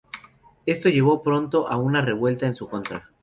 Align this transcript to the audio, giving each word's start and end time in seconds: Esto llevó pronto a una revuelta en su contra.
Esto 0.65 0.89
llevó 0.89 1.21
pronto 1.21 1.67
a 1.69 1.77
una 1.77 2.01
revuelta 2.01 2.47
en 2.47 2.55
su 2.55 2.67
contra. 2.67 3.11